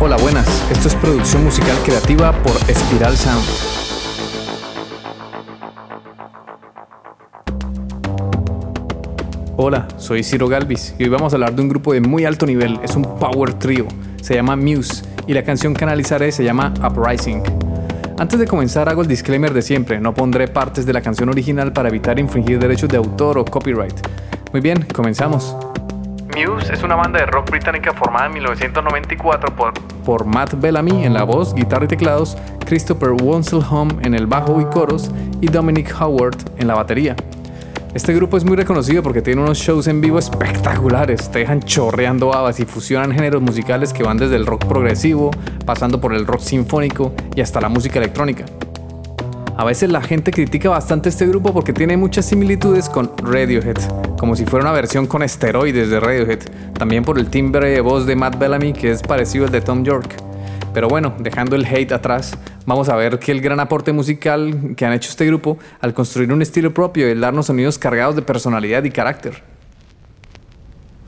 Hola, 0.00 0.16
buenas. 0.16 0.46
Esto 0.70 0.86
es 0.86 0.94
producción 0.94 1.42
musical 1.42 1.76
creativa 1.84 2.30
por 2.44 2.52
Espiral 2.70 3.16
Sound. 3.16 3.44
Hola, 9.56 9.88
soy 9.96 10.22
Ciro 10.22 10.46
Galvis 10.46 10.94
y 11.00 11.02
hoy 11.02 11.08
vamos 11.08 11.32
a 11.32 11.36
hablar 11.36 11.56
de 11.56 11.62
un 11.62 11.68
grupo 11.68 11.92
de 11.92 12.00
muy 12.00 12.24
alto 12.24 12.46
nivel. 12.46 12.78
Es 12.84 12.94
un 12.94 13.02
power 13.18 13.54
trio. 13.54 13.88
Se 14.22 14.36
llama 14.36 14.54
Muse 14.54 15.02
y 15.26 15.34
la 15.34 15.42
canción 15.42 15.74
que 15.74 15.82
analizaré 15.82 16.30
se 16.30 16.44
llama 16.44 16.72
Uprising. 16.80 17.42
Antes 18.20 18.38
de 18.38 18.46
comenzar 18.46 18.88
hago 18.88 19.02
el 19.02 19.08
disclaimer 19.08 19.52
de 19.52 19.62
siempre, 19.62 19.98
no 19.98 20.14
pondré 20.14 20.46
partes 20.46 20.86
de 20.86 20.92
la 20.92 21.00
canción 21.00 21.28
original 21.28 21.72
para 21.72 21.88
evitar 21.88 22.20
infringir 22.20 22.60
derechos 22.60 22.88
de 22.88 22.98
autor 22.98 23.36
o 23.36 23.44
copyright. 23.44 23.98
Muy 24.52 24.60
bien, 24.60 24.80
comenzamos. 24.94 25.56
Muse 26.46 26.72
es 26.72 26.84
una 26.84 26.94
banda 26.94 27.18
de 27.18 27.26
rock 27.26 27.50
británica 27.50 27.92
formada 27.92 28.26
en 28.26 28.34
1994 28.34 29.56
por, 29.56 29.72
por 30.04 30.24
Matt 30.24 30.54
Bellamy 30.60 31.04
en 31.04 31.12
la 31.12 31.24
voz, 31.24 31.52
guitarra 31.52 31.86
y 31.86 31.88
teclados, 31.88 32.36
Christopher 32.64 33.10
Wanselholm 33.20 33.98
en 34.02 34.14
el 34.14 34.28
bajo 34.28 34.60
y 34.60 34.64
coros 34.66 35.10
y 35.40 35.48
Dominic 35.48 35.92
Howard 36.00 36.36
en 36.58 36.68
la 36.68 36.74
batería. 36.74 37.16
Este 37.92 38.14
grupo 38.14 38.36
es 38.36 38.44
muy 38.44 38.56
reconocido 38.56 39.02
porque 39.02 39.20
tiene 39.20 39.42
unos 39.42 39.58
shows 39.58 39.88
en 39.88 40.00
vivo 40.00 40.18
espectaculares, 40.20 41.28
te 41.30 41.40
dejan 41.40 41.60
chorreando 41.60 42.32
habas 42.32 42.60
y 42.60 42.66
fusionan 42.66 43.12
géneros 43.12 43.42
musicales 43.42 43.92
que 43.92 44.04
van 44.04 44.18
desde 44.18 44.36
el 44.36 44.46
rock 44.46 44.66
progresivo, 44.66 45.32
pasando 45.66 46.00
por 46.00 46.14
el 46.14 46.24
rock 46.24 46.40
sinfónico 46.40 47.12
y 47.34 47.40
hasta 47.40 47.60
la 47.60 47.68
música 47.68 47.98
electrónica. 47.98 48.44
A 49.58 49.64
veces 49.64 49.90
la 49.90 50.00
gente 50.00 50.30
critica 50.30 50.68
bastante 50.68 51.08
este 51.08 51.26
grupo 51.26 51.52
porque 51.52 51.72
tiene 51.72 51.96
muchas 51.96 52.26
similitudes 52.26 52.88
con 52.88 53.10
Radiohead, 53.16 53.76
como 54.16 54.36
si 54.36 54.46
fuera 54.46 54.64
una 54.64 54.72
versión 54.72 55.08
con 55.08 55.24
esteroides 55.24 55.90
de 55.90 55.98
Radiohead, 55.98 56.38
también 56.74 57.02
por 57.02 57.18
el 57.18 57.28
timbre 57.28 57.68
de 57.70 57.80
voz 57.80 58.06
de 58.06 58.14
Matt 58.14 58.38
Bellamy 58.38 58.72
que 58.72 58.92
es 58.92 59.02
parecido 59.02 59.46
al 59.46 59.50
de 59.50 59.60
Tom 59.60 59.82
York. 59.82 60.14
Pero 60.72 60.86
bueno, 60.86 61.12
dejando 61.18 61.56
el 61.56 61.66
hate 61.66 61.90
atrás, 61.90 62.38
vamos 62.66 62.88
a 62.88 62.94
ver 62.94 63.18
que 63.18 63.32
el 63.32 63.40
gran 63.40 63.58
aporte 63.58 63.92
musical 63.92 64.76
que 64.76 64.86
han 64.86 64.92
hecho 64.92 65.10
este 65.10 65.26
grupo 65.26 65.58
al 65.80 65.92
construir 65.92 66.32
un 66.32 66.40
estilo 66.40 66.72
propio 66.72 67.10
y 67.10 67.18
darnos 67.18 67.46
sonidos 67.46 67.78
cargados 67.78 68.14
de 68.14 68.22
personalidad 68.22 68.84
y 68.84 68.92
carácter. 68.92 69.42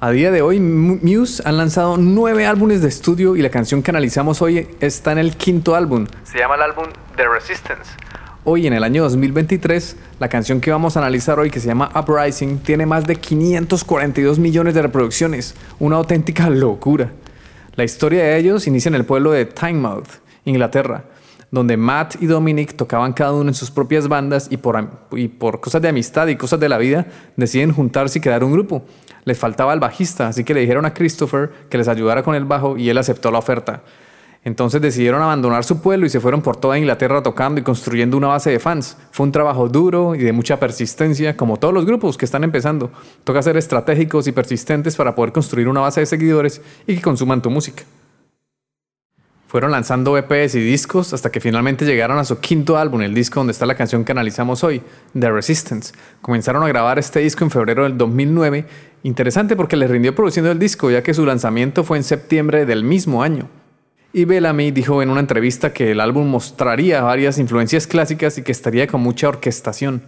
A 0.00 0.10
día 0.10 0.32
de 0.32 0.42
hoy, 0.42 0.58
Muse 0.58 1.40
han 1.46 1.56
lanzado 1.56 1.98
nueve 1.98 2.46
álbumes 2.46 2.82
de 2.82 2.88
estudio 2.88 3.36
y 3.36 3.42
la 3.42 3.50
canción 3.50 3.80
que 3.80 3.92
analizamos 3.92 4.42
hoy 4.42 4.66
está 4.80 5.12
en 5.12 5.18
el 5.18 5.36
quinto 5.36 5.76
álbum. 5.76 6.08
Se 6.24 6.38
llama 6.38 6.56
el 6.56 6.62
álbum 6.62 6.86
The 7.14 7.28
Resistance 7.28 8.09
Hoy 8.52 8.66
en 8.66 8.72
el 8.72 8.82
año 8.82 9.04
2023, 9.04 9.96
la 10.18 10.28
canción 10.28 10.60
que 10.60 10.72
vamos 10.72 10.96
a 10.96 10.98
analizar 10.98 11.38
hoy 11.38 11.50
que 11.50 11.60
se 11.60 11.68
llama 11.68 11.88
Uprising 11.94 12.58
tiene 12.58 12.84
más 12.84 13.06
de 13.06 13.14
542 13.14 14.40
millones 14.40 14.74
de 14.74 14.82
reproducciones, 14.82 15.54
una 15.78 15.98
auténtica 15.98 16.50
locura. 16.50 17.12
La 17.76 17.84
historia 17.84 18.24
de 18.24 18.36
ellos 18.38 18.66
inicia 18.66 18.88
en 18.88 18.96
el 18.96 19.04
pueblo 19.04 19.30
de 19.30 19.44
Tynemouth, 19.44 20.08
Inglaterra, 20.44 21.04
donde 21.52 21.76
Matt 21.76 22.20
y 22.20 22.26
Dominic 22.26 22.74
tocaban 22.74 23.12
cada 23.12 23.34
uno 23.34 23.50
en 23.50 23.54
sus 23.54 23.70
propias 23.70 24.08
bandas 24.08 24.48
y 24.50 24.56
por, 24.56 24.84
y 25.12 25.28
por 25.28 25.60
cosas 25.60 25.80
de 25.80 25.90
amistad 25.90 26.26
y 26.26 26.34
cosas 26.34 26.58
de 26.58 26.68
la 26.68 26.78
vida 26.78 27.06
deciden 27.36 27.72
juntarse 27.72 28.18
y 28.18 28.20
crear 28.20 28.42
un 28.42 28.50
grupo. 28.50 28.82
Les 29.26 29.38
faltaba 29.38 29.72
el 29.74 29.78
bajista, 29.78 30.26
así 30.26 30.42
que 30.42 30.54
le 30.54 30.60
dijeron 30.62 30.86
a 30.86 30.92
Christopher 30.92 31.52
que 31.68 31.78
les 31.78 31.86
ayudara 31.86 32.24
con 32.24 32.34
el 32.34 32.46
bajo 32.46 32.76
y 32.76 32.90
él 32.90 32.98
aceptó 32.98 33.30
la 33.30 33.38
oferta. 33.38 33.84
Entonces 34.42 34.80
decidieron 34.80 35.20
abandonar 35.20 35.64
su 35.64 35.82
pueblo 35.82 36.06
y 36.06 36.08
se 36.08 36.18
fueron 36.18 36.40
por 36.40 36.56
toda 36.56 36.78
Inglaterra 36.78 37.22
tocando 37.22 37.60
y 37.60 37.64
construyendo 37.64 38.16
una 38.16 38.28
base 38.28 38.50
de 38.50 38.58
fans. 38.58 38.96
Fue 39.10 39.26
un 39.26 39.32
trabajo 39.32 39.68
duro 39.68 40.14
y 40.14 40.18
de 40.18 40.32
mucha 40.32 40.58
persistencia, 40.58 41.36
como 41.36 41.58
todos 41.58 41.74
los 41.74 41.84
grupos 41.84 42.16
que 42.16 42.24
están 42.24 42.42
empezando. 42.42 42.90
Toca 43.24 43.42
ser 43.42 43.58
estratégicos 43.58 44.26
y 44.26 44.32
persistentes 44.32 44.96
para 44.96 45.14
poder 45.14 45.32
construir 45.32 45.68
una 45.68 45.80
base 45.80 46.00
de 46.00 46.06
seguidores 46.06 46.62
y 46.86 46.96
que 46.96 47.02
consuman 47.02 47.42
tu 47.42 47.50
música. 47.50 47.82
Fueron 49.46 49.72
lanzando 49.72 50.16
EPs 50.16 50.54
y 50.54 50.60
discos 50.60 51.12
hasta 51.12 51.30
que 51.30 51.40
finalmente 51.40 51.84
llegaron 51.84 52.18
a 52.18 52.24
su 52.24 52.38
quinto 52.38 52.78
álbum, 52.78 53.02
el 53.02 53.12
disco 53.12 53.40
donde 53.40 53.50
está 53.50 53.66
la 53.66 53.74
canción 53.74 54.04
que 54.04 54.12
analizamos 54.12 54.62
hoy, 54.62 54.80
The 55.18 55.32
Resistance. 55.32 55.92
Comenzaron 56.22 56.62
a 56.62 56.68
grabar 56.68 57.00
este 57.00 57.18
disco 57.18 57.44
en 57.44 57.50
febrero 57.50 57.82
del 57.82 57.98
2009. 57.98 58.64
Interesante 59.02 59.56
porque 59.56 59.76
les 59.76 59.90
rindió 59.90 60.14
produciendo 60.14 60.52
el 60.52 60.60
disco, 60.60 60.88
ya 60.90 61.02
que 61.02 61.14
su 61.14 61.26
lanzamiento 61.26 61.82
fue 61.82 61.96
en 61.96 62.04
septiembre 62.04 62.64
del 62.64 62.84
mismo 62.84 63.24
año. 63.24 63.48
Y 64.12 64.24
Bellamy 64.24 64.72
dijo 64.72 65.02
en 65.02 65.10
una 65.10 65.20
entrevista 65.20 65.72
que 65.72 65.92
el 65.92 66.00
álbum 66.00 66.26
mostraría 66.26 67.02
varias 67.02 67.38
influencias 67.38 67.86
clásicas 67.86 68.38
y 68.38 68.42
que 68.42 68.50
estaría 68.50 68.88
con 68.88 69.00
mucha 69.00 69.28
orquestación. 69.28 70.02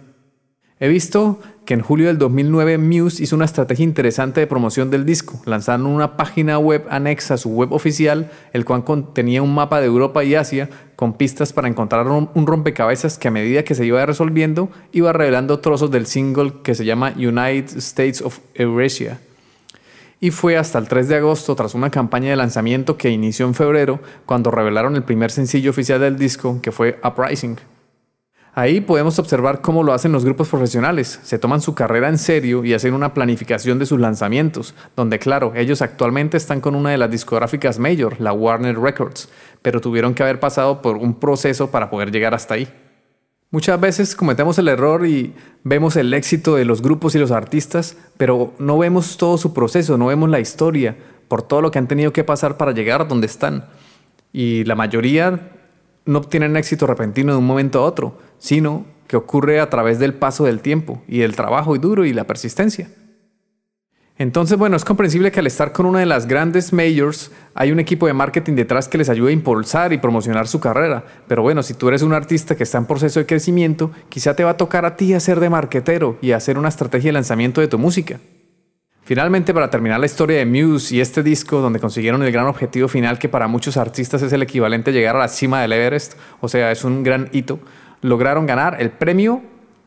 He 0.81 0.89
visto 0.89 1.39
que 1.65 1.73
en 1.73 1.79
julio 1.79 2.07
del 2.07 2.17
2009 2.17 2.77
Muse 2.77 3.23
hizo 3.23 3.37
una 3.37 3.45
estrategia 3.45 3.85
interesante 3.85 4.41
de 4.41 4.47
promoción 4.47 4.89
del 4.89 5.05
disco, 5.05 5.41
lanzando 5.45 5.87
una 5.87 6.17
página 6.17 6.59
web 6.59 6.85
anexa 6.89 7.35
a 7.35 7.37
su 7.37 7.51
web 7.51 7.71
oficial, 7.71 8.29
el 8.51 8.65
cual 8.65 8.83
contenía 8.83 9.41
un 9.41 9.55
mapa 9.55 9.79
de 9.79 9.85
Europa 9.85 10.25
y 10.25 10.35
Asia 10.35 10.69
con 10.97 11.13
pistas 11.13 11.53
para 11.53 11.69
encontrar 11.69 12.05
un 12.07 12.47
rompecabezas 12.47 13.17
que 13.17 13.29
a 13.29 13.31
medida 13.31 13.63
que 13.63 13.75
se 13.75 13.85
iba 13.85 14.05
resolviendo 14.05 14.69
iba 14.91 15.13
revelando 15.13 15.59
trozos 15.59 15.91
del 15.91 16.07
single 16.07 16.55
que 16.61 16.75
se 16.75 16.83
llama 16.83 17.13
United 17.15 17.77
States 17.77 18.21
of 18.21 18.39
Eurasia 18.55 19.19
y 20.23 20.31
fue 20.31 20.55
hasta 20.55 20.79
el 20.79 20.87
3 20.87 21.09
de 21.09 21.17
agosto, 21.17 21.53
tras 21.53 21.75
una 21.75 21.89
campaña 21.89 22.29
de 22.29 22.37
lanzamiento 22.37 22.95
que 22.95 23.09
inició 23.09 23.45
en 23.45 23.53
febrero, 23.53 23.99
cuando 24.25 24.51
revelaron 24.51 24.95
el 24.95 25.03
primer 25.03 25.31
sencillo 25.31 25.71
oficial 25.71 25.99
del 25.99 26.17
disco, 26.17 26.61
que 26.61 26.71
fue 26.71 26.97
Uprising. 27.03 27.57
Ahí 28.53 28.79
podemos 28.79 29.19
observar 29.19 29.59
cómo 29.59 29.83
lo 29.83 29.91
hacen 29.91 30.13
los 30.13 30.23
grupos 30.23 30.47
profesionales, 30.47 31.19
se 31.23 31.39
toman 31.39 31.59
su 31.59 31.75
carrera 31.75 32.07
en 32.07 32.17
serio 32.17 32.63
y 32.63 32.73
hacen 32.73 32.93
una 32.93 33.13
planificación 33.13 33.79
de 33.79 33.85
sus 33.85 33.99
lanzamientos, 33.99 34.75
donde 34.95 35.19
claro, 35.19 35.51
ellos 35.57 35.81
actualmente 35.81 36.37
están 36.37 36.61
con 36.61 36.75
una 36.75 36.91
de 36.91 36.97
las 36.99 37.11
discográficas 37.11 37.77
mayor, 37.77 38.21
la 38.21 38.31
Warner 38.31 38.79
Records, 38.79 39.27
pero 39.61 39.81
tuvieron 39.81 40.13
que 40.13 40.23
haber 40.23 40.39
pasado 40.39 40.81
por 40.81 40.95
un 40.95 41.19
proceso 41.19 41.69
para 41.69 41.89
poder 41.89 42.11
llegar 42.11 42.33
hasta 42.33 42.53
ahí. 42.53 42.69
Muchas 43.53 43.79
veces 43.79 44.15
cometemos 44.15 44.57
el 44.57 44.67
error 44.67 45.05
y 45.05 45.35
vemos 45.63 45.95
el 45.95 46.11
éxito 46.15 46.55
de 46.55 46.65
los 46.65 46.81
grupos 46.81 47.13
y 47.13 47.19
los 47.19 47.29
artistas, 47.29 47.95
pero 48.17 48.51
no 48.57 48.79
vemos 48.79 49.15
todo 49.15 49.37
su 49.37 49.53
proceso, 49.53 49.95
no 49.95 50.07
vemos 50.07 50.27
la 50.27 50.39
historia, 50.39 50.97
por 51.27 51.43
todo 51.43 51.61
lo 51.61 51.69
que 51.69 51.77
han 51.77 51.87
tenido 51.87 52.11
que 52.11 52.23
pasar 52.23 52.57
para 52.57 52.71
llegar 52.71 53.07
donde 53.07 53.27
están. 53.27 53.65
Y 54.31 54.63
la 54.63 54.73
mayoría 54.73 55.51
no 56.03 56.17
obtienen 56.17 56.57
éxito 56.57 56.87
repentino 56.87 57.33
de 57.33 57.37
un 57.37 57.45
momento 57.45 57.77
a 57.77 57.85
otro, 57.85 58.17
sino 58.39 58.87
que 59.05 59.17
ocurre 59.17 59.59
a 59.59 59.69
través 59.69 59.99
del 59.99 60.15
paso 60.15 60.45
del 60.45 60.61
tiempo 60.61 61.03
y 61.07 61.19
del 61.19 61.35
trabajo 61.35 61.75
y 61.75 61.79
duro 61.79 62.05
y 62.05 62.13
la 62.13 62.23
persistencia. 62.23 62.89
Entonces, 64.17 64.59
bueno, 64.59 64.75
es 64.75 64.85
comprensible 64.85 65.31
que 65.31 65.39
al 65.39 65.47
estar 65.47 65.71
con 65.71 65.87
una 65.87 65.99
de 65.99 66.05
las 66.05 66.27
grandes 66.27 66.71
majors 66.71 67.31
hay 67.55 67.71
un 67.71 67.79
equipo 67.79 68.05
de 68.05 68.13
marketing 68.13 68.53
detrás 68.53 68.87
que 68.87 68.99
les 68.99 69.09
ayude 69.09 69.31
a 69.31 69.33
impulsar 69.33 69.91
y 69.91 69.97
promocionar 69.97 70.47
su 70.47 70.59
carrera. 70.59 71.03
Pero 71.27 71.41
bueno, 71.41 71.63
si 71.63 71.73
tú 71.73 71.87
eres 71.87 72.03
un 72.03 72.13
artista 72.13 72.55
que 72.55 72.63
está 72.63 72.77
en 72.77 72.85
proceso 72.85 73.19
de 73.19 73.25
crecimiento, 73.25 73.91
quizá 74.09 74.35
te 74.35 74.43
va 74.43 74.51
a 74.51 74.57
tocar 74.57 74.85
a 74.85 74.95
ti 74.95 75.15
hacer 75.15 75.39
de 75.39 75.49
marketero 75.49 76.19
y 76.21 76.31
hacer 76.31 76.59
una 76.59 76.69
estrategia 76.69 77.09
de 77.09 77.13
lanzamiento 77.13 77.59
de 77.59 77.67
tu 77.67 77.79
música. 77.79 78.19
Finalmente, 79.03 79.53
para 79.53 79.69
terminar 79.69 79.99
la 79.99 80.05
historia 80.05 80.37
de 80.37 80.45
Muse 80.45 80.95
y 80.95 81.01
este 81.01 81.23
disco, 81.23 81.59
donde 81.59 81.79
consiguieron 81.79 82.21
el 82.23 82.31
gran 82.31 82.45
objetivo 82.45 82.87
final 82.87 83.17
que 83.17 83.27
para 83.27 83.47
muchos 83.47 83.77
artistas 83.77 84.21
es 84.21 84.31
el 84.31 84.43
equivalente 84.43 84.91
a 84.91 84.93
llegar 84.93 85.15
a 85.15 85.19
la 85.19 85.27
cima 85.27 85.59
del 85.61 85.73
Everest, 85.73 86.13
o 86.39 86.47
sea, 86.47 86.71
es 86.71 86.83
un 86.83 87.03
gran 87.03 87.29
hito, 87.33 87.59
lograron 88.01 88.45
ganar 88.45 88.77
el 88.79 88.91
premio 88.91 89.41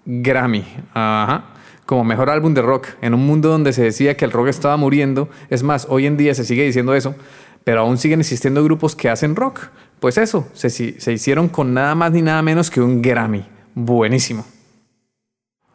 Grammy. 0.05 0.65
Ajá 0.93 1.56
como 1.87 2.05
mejor 2.05 2.29
álbum 2.29 2.53
de 2.53 2.63
rock 2.63 2.89
en 3.01 3.15
un 3.15 3.25
mundo 3.25 3.49
donde 3.49 3.73
se 3.73 3.83
decía 3.83 4.17
que 4.17 4.25
el 4.25 4.33
rock 4.33 4.49
estaba 4.49 4.77
muriendo. 4.77 5.29
Es 5.49 5.63
más, 5.63 5.87
hoy 5.89 6.07
en 6.07 6.17
día 6.17 6.35
se 6.35 6.45
sigue 6.45 6.65
diciendo 6.65 6.95
eso, 6.95 7.15
pero 7.65 7.81
aún 7.81 7.97
siguen 7.97 8.21
existiendo 8.21 8.63
grupos 8.63 8.95
que 8.95 9.09
hacen 9.09 9.37
rock. 9.37 9.61
Pues 10.01 10.19
eso, 10.19 10.47
se, 10.53 10.69
se 10.69 11.13
hicieron 11.13 11.49
con 11.49 11.73
nada 11.73 11.95
más 11.95 12.13
ni 12.13 12.23
nada 12.23 12.43
menos 12.43 12.71
que 12.71 12.81
un 12.81 13.01
Grammy. 13.01 13.47
Buenísimo. 13.75 14.45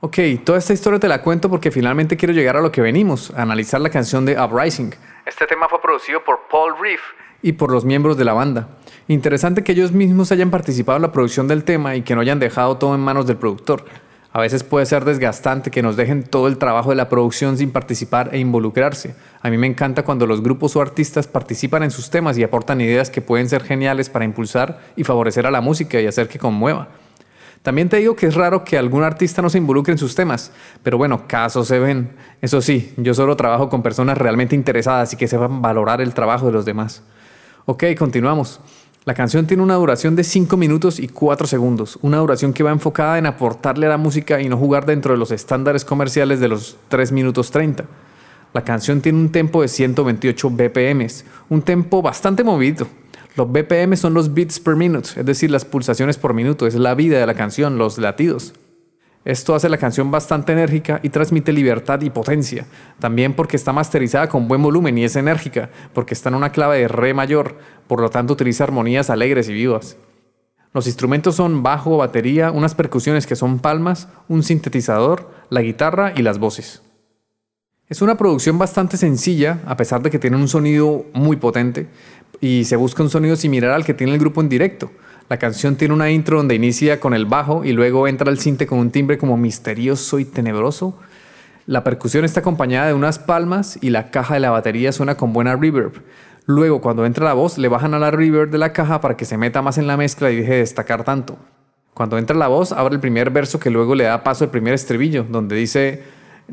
Ok, 0.01 0.17
toda 0.43 0.57
esta 0.57 0.73
historia 0.73 0.99
te 0.99 1.07
la 1.07 1.21
cuento 1.21 1.49
porque 1.49 1.71
finalmente 1.71 2.17
quiero 2.17 2.33
llegar 2.33 2.57
a 2.57 2.61
lo 2.61 2.71
que 2.71 2.81
venimos, 2.81 3.31
a 3.35 3.43
analizar 3.43 3.79
la 3.79 3.89
canción 3.89 4.25
de 4.25 4.39
Uprising. 4.39 4.93
Este 5.25 5.45
tema 5.45 5.69
fue 5.69 5.79
producido 5.79 6.23
por 6.23 6.39
Paul 6.49 6.73
Reef 6.81 7.01
y 7.43 7.53
por 7.53 7.71
los 7.71 7.85
miembros 7.85 8.17
de 8.17 8.25
la 8.25 8.33
banda. 8.33 8.69
Interesante 9.07 9.63
que 9.63 9.73
ellos 9.73 9.91
mismos 9.91 10.31
hayan 10.31 10.49
participado 10.49 10.95
en 10.97 11.03
la 11.03 11.11
producción 11.11 11.47
del 11.47 11.63
tema 11.63 11.95
y 11.95 12.01
que 12.01 12.15
no 12.15 12.21
hayan 12.21 12.39
dejado 12.39 12.77
todo 12.77 12.95
en 12.95 13.01
manos 13.01 13.27
del 13.27 13.37
productor. 13.37 13.85
A 14.33 14.39
veces 14.39 14.63
puede 14.63 14.85
ser 14.85 15.03
desgastante 15.03 15.71
que 15.71 15.81
nos 15.81 15.97
dejen 15.97 16.23
todo 16.23 16.47
el 16.47 16.57
trabajo 16.57 16.91
de 16.91 16.95
la 16.95 17.09
producción 17.09 17.57
sin 17.57 17.71
participar 17.71 18.29
e 18.31 18.39
involucrarse. 18.39 19.13
A 19.41 19.49
mí 19.49 19.57
me 19.57 19.67
encanta 19.67 20.03
cuando 20.03 20.25
los 20.25 20.41
grupos 20.41 20.75
o 20.77 20.81
artistas 20.81 21.27
participan 21.27 21.83
en 21.83 21.91
sus 21.91 22.09
temas 22.09 22.37
y 22.37 22.43
aportan 22.43 22.79
ideas 22.79 23.09
que 23.09 23.21
pueden 23.21 23.49
ser 23.49 23.61
geniales 23.63 24.09
para 24.09 24.23
impulsar 24.23 24.79
y 24.95 25.03
favorecer 25.03 25.45
a 25.45 25.51
la 25.51 25.59
música 25.59 25.99
y 25.99 26.07
hacer 26.07 26.29
que 26.29 26.39
conmueva. 26.39 26.87
También 27.61 27.89
te 27.89 27.97
digo 27.97 28.15
que 28.15 28.25
es 28.25 28.35
raro 28.35 28.63
que 28.63 28.77
algún 28.77 29.03
artista 29.03 29.41
no 29.41 29.49
se 29.49 29.57
involucre 29.57 29.91
en 29.91 29.99
sus 29.99 30.15
temas, 30.15 30.53
pero 30.81 30.97
bueno, 30.97 31.27
casos 31.27 31.67
se 31.67 31.79
ven. 31.79 32.15
Eso 32.41 32.61
sí, 32.61 32.93
yo 32.95 33.13
solo 33.13 33.35
trabajo 33.35 33.69
con 33.69 33.83
personas 33.83 34.17
realmente 34.17 34.55
interesadas 34.55 35.11
y 35.11 35.17
que 35.17 35.27
sepan 35.27 35.61
valorar 35.61 35.99
el 35.99 36.13
trabajo 36.13 36.45
de 36.45 36.53
los 36.53 36.63
demás. 36.63 37.03
Ok, 37.65 37.83
continuamos. 37.97 38.61
La 39.03 39.15
canción 39.15 39.47
tiene 39.47 39.63
una 39.63 39.73
duración 39.73 40.15
de 40.15 40.23
5 40.23 40.57
minutos 40.57 40.99
y 40.99 41.07
4 41.07 41.47
segundos, 41.47 41.97
una 42.03 42.19
duración 42.19 42.53
que 42.53 42.61
va 42.61 42.69
enfocada 42.69 43.17
en 43.17 43.25
aportarle 43.25 43.87
a 43.87 43.89
la 43.89 43.97
música 43.97 44.39
y 44.39 44.47
no 44.47 44.57
jugar 44.57 44.85
dentro 44.85 45.13
de 45.13 45.17
los 45.17 45.31
estándares 45.31 45.83
comerciales 45.83 46.39
de 46.39 46.47
los 46.47 46.77
3 46.89 47.11
minutos 47.11 47.49
30. 47.49 47.85
La 48.53 48.63
canción 48.63 49.01
tiene 49.01 49.17
un 49.17 49.31
tempo 49.31 49.63
de 49.63 49.69
128 49.69 50.51
BPM, 50.51 51.07
un 51.49 51.63
tempo 51.63 52.03
bastante 52.03 52.43
movido. 52.43 52.87
Los 53.35 53.51
BPM 53.51 53.97
son 53.97 54.13
los 54.13 54.35
beats 54.35 54.59
per 54.59 54.75
minute, 54.75 55.09
es 55.15 55.25
decir, 55.25 55.49
las 55.49 55.65
pulsaciones 55.65 56.19
por 56.19 56.35
minuto, 56.35 56.67
es 56.67 56.75
la 56.75 56.93
vida 56.93 57.17
de 57.17 57.25
la 57.25 57.33
canción, 57.33 57.79
los 57.79 57.97
latidos. 57.97 58.53
Esto 59.23 59.53
hace 59.53 59.69
la 59.69 59.77
canción 59.77 60.09
bastante 60.09 60.51
enérgica 60.51 60.99
y 61.03 61.09
transmite 61.09 61.53
libertad 61.53 62.01
y 62.01 62.09
potencia. 62.09 62.65
También 62.99 63.33
porque 63.33 63.55
está 63.55 63.71
masterizada 63.71 64.27
con 64.27 64.47
buen 64.47 64.63
volumen 64.63 64.97
y 64.97 65.03
es 65.03 65.15
enérgica, 65.15 65.69
porque 65.93 66.15
está 66.15 66.29
en 66.29 66.35
una 66.35 66.51
clave 66.51 66.79
de 66.79 66.87
re 66.87 67.13
mayor, 67.13 67.55
por 67.87 68.01
lo 68.01 68.09
tanto 68.09 68.33
utiliza 68.33 68.63
armonías 68.63 69.11
alegres 69.11 69.47
y 69.47 69.53
vivas. 69.53 69.97
Los 70.73 70.87
instrumentos 70.87 71.35
son 71.35 71.61
bajo, 71.61 71.97
batería, 71.97 72.49
unas 72.49 72.73
percusiones 72.73 73.27
que 73.27 73.35
son 73.35 73.59
palmas, 73.59 74.07
un 74.27 74.41
sintetizador, 74.41 75.29
la 75.49 75.61
guitarra 75.61 76.13
y 76.15 76.23
las 76.23 76.39
voces. 76.39 76.81
Es 77.87 78.01
una 78.01 78.15
producción 78.15 78.57
bastante 78.57 78.95
sencilla, 78.95 79.59
a 79.65 79.75
pesar 79.75 80.01
de 80.01 80.09
que 80.09 80.17
tiene 80.17 80.37
un 80.37 80.47
sonido 80.47 81.05
muy 81.13 81.35
potente, 81.35 81.89
y 82.39 82.63
se 82.63 82.77
busca 82.77 83.03
un 83.03 83.09
sonido 83.09 83.35
similar 83.35 83.71
al 83.71 83.83
que 83.83 83.93
tiene 83.93 84.13
el 84.13 84.19
grupo 84.19 84.39
en 84.39 84.47
directo. 84.47 84.89
La 85.31 85.39
canción 85.39 85.77
tiene 85.77 85.93
una 85.93 86.11
intro 86.11 86.35
donde 86.35 86.55
inicia 86.55 86.99
con 86.99 87.13
el 87.13 87.25
bajo 87.25 87.63
y 87.63 87.71
luego 87.71 88.05
entra 88.09 88.29
el 88.29 88.37
cinte 88.37 88.67
con 88.67 88.79
un 88.79 88.91
timbre 88.91 89.17
como 89.17 89.37
misterioso 89.37 90.19
y 90.19 90.25
tenebroso. 90.25 90.99
La 91.65 91.85
percusión 91.85 92.25
está 92.25 92.41
acompañada 92.41 92.87
de 92.87 92.93
unas 92.93 93.17
palmas 93.17 93.79
y 93.79 93.91
la 93.91 94.11
caja 94.11 94.33
de 94.33 94.41
la 94.41 94.49
batería 94.49 94.91
suena 94.91 95.15
con 95.15 95.31
buena 95.31 95.55
reverb. 95.55 96.03
Luego, 96.47 96.81
cuando 96.81 97.05
entra 97.05 97.23
la 97.23 97.31
voz, 97.33 97.57
le 97.57 97.69
bajan 97.69 97.93
a 97.93 97.99
la 97.99 98.11
reverb 98.11 98.49
de 98.49 98.57
la 98.57 98.73
caja 98.73 98.99
para 98.99 99.15
que 99.15 99.23
se 99.23 99.37
meta 99.37 99.61
más 99.61 99.77
en 99.77 99.87
la 99.87 99.95
mezcla 99.95 100.31
y 100.31 100.35
deje 100.35 100.51
de 100.51 100.57
destacar 100.57 101.05
tanto. 101.05 101.37
Cuando 101.93 102.17
entra 102.17 102.35
la 102.35 102.49
voz, 102.49 102.73
abre 102.73 102.95
el 102.95 102.99
primer 102.99 103.29
verso 103.29 103.57
que 103.57 103.69
luego 103.69 103.95
le 103.95 104.03
da 104.03 104.25
paso 104.25 104.43
al 104.43 104.51
primer 104.51 104.73
estribillo, 104.73 105.23
donde 105.23 105.55
dice 105.55 106.03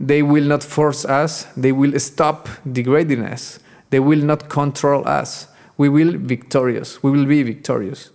They 0.06 0.22
will 0.22 0.46
not 0.46 0.62
force 0.62 1.04
us, 1.04 1.48
they 1.60 1.72
will 1.72 1.96
stop 1.96 2.46
degrading 2.64 3.24
us, 3.24 3.60
they 3.90 3.98
will 3.98 4.24
not 4.24 4.46
control 4.46 5.02
us, 5.04 5.48
we 5.76 5.88
will 5.88 6.16
victorious, 6.16 7.02
we 7.02 7.10
will 7.10 7.26
be 7.26 7.42
victorious. 7.42 8.12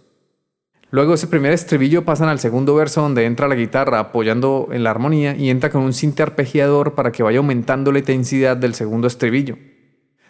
Luego 0.93 1.15
ese 1.15 1.25
primer 1.25 1.53
estribillo 1.53 2.05
pasan 2.05 2.29
al 2.29 2.37
segundo 2.37 2.75
verso 2.75 3.01
donde 3.01 3.25
entra 3.25 3.47
la 3.47 3.55
guitarra 3.55 3.97
apoyando 3.97 4.67
en 4.71 4.83
la 4.83 4.91
armonía 4.91 5.35
y 5.35 5.49
entra 5.49 5.71
con 5.71 5.81
un 5.81 5.91
cinte 5.91 6.21
arpegiador 6.21 6.93
para 6.93 7.11
que 7.11 7.23
vaya 7.23 7.39
aumentando 7.39 7.91
la 7.91 7.97
intensidad 7.97 8.55
del 8.55 8.75
segundo 8.75 9.07
estribillo. 9.07 9.57